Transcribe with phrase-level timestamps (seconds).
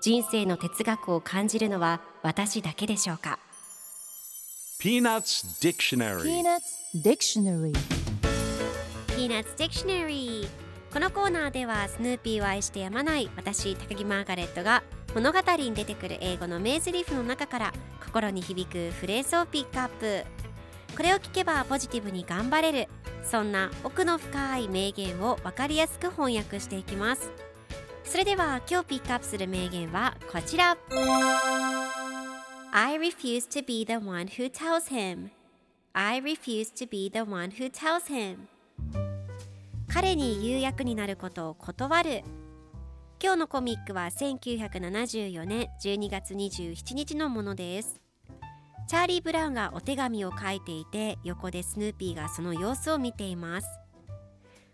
[0.00, 3.38] 人生の哲学を感じるのは私だけでしょうか
[4.80, 6.22] ？Peanuts Dictionary.
[6.22, 7.72] Peanuts Dictionary.
[9.20, 10.48] Peanuts Dictionary
[10.94, 14.82] このコーナーではスヌーピーを愛してやまない私高木マーガレットが
[15.14, 20.24] 物語に出てくる英語の名台詞の中から心に響くフレーズをピックアップ。
[20.96, 22.88] これを聞けばポジティブに頑張れる。
[23.24, 27.30] そんな奥の深い名言を分かりやすく翻訳していきます
[28.10, 30.76] それでは今日ピックアップする名言はこちら。
[32.72, 35.28] I refuse to be the one who tells him.
[35.92, 38.48] I refuse to be the one who tells him.
[39.86, 42.24] 彼に言う役になることを断る。
[43.22, 48.00] 今日のコミックは1974年12月27日のものです。
[48.88, 53.68] チャーリー・ブラウンがお手紙を書いていて横でスヌーピーがその様子を見ています。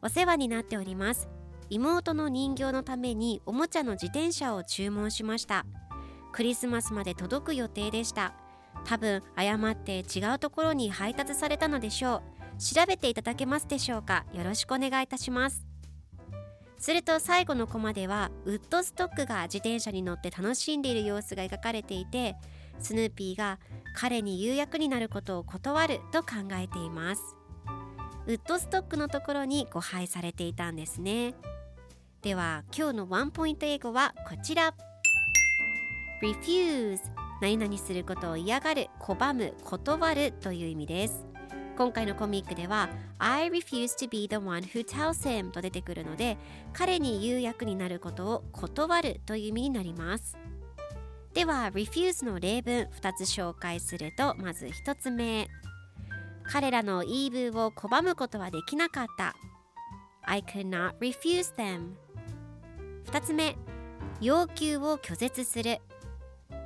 [0.00, 1.28] お世話になっております。
[1.70, 5.66] 妹の人形のためにおもちゃの自転車を注文しました。
[6.32, 8.34] クリスマスまで届く予定でした。
[8.84, 12.22] 多分誤って違うところに配達されたのでしょ
[12.56, 12.62] う。
[12.62, 14.24] 調べていただけますでしょうか。
[14.32, 15.66] よろしくお願いいたします。
[16.78, 22.36] すると最後のコマではウッドストックが自転車に乗って楽しんでいる様子が描かれていて
[22.78, 23.58] スヌーピーが
[23.94, 27.36] 彼に有役になることを断ると考えています。
[28.26, 31.34] ウッドストックのところに誤配されていたんですね。
[32.22, 34.74] では今日のワンポイント英語はこちら。
[36.20, 36.98] Refuse
[37.40, 41.24] 何々することを嫌がる拒む断るという意味です。
[41.76, 42.88] 今回のコミックでは
[43.18, 46.36] I refuse to be the one who tells him と出てくるので
[46.72, 50.36] 彼に言う役になることを断るという意味になります。
[51.34, 55.46] では refuse の例文2つ紹介するとまず1つ目。
[56.50, 59.36] 彼らの言い分を拒むことはできなかった。
[60.24, 61.92] I could not refuse them.
[63.10, 63.56] 2つ目
[64.20, 65.80] 要求を拒絶する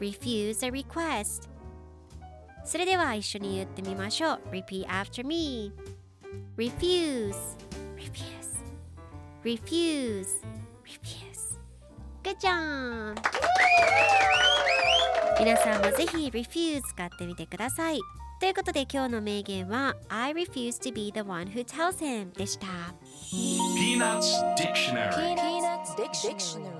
[0.00, 1.48] refuse a request
[2.64, 5.72] それでは一緒に言ってみましょう Repeat after me
[6.56, 7.34] Refuse
[7.96, 8.64] Refuse
[9.44, 10.26] Refuse
[10.84, 11.58] Refuse
[12.24, 13.14] Good job!
[15.38, 18.00] 皆さんもぜひ Refuse 使ってみてください
[18.40, 22.66] ということで今日の名言は I refuse to be the one who tells him でした
[23.76, 25.33] Peanuts Dictionary
[25.96, 26.73] Dictionary